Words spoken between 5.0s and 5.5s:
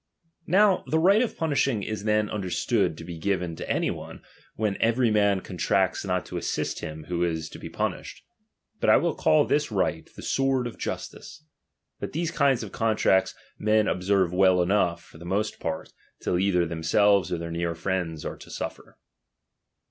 man""""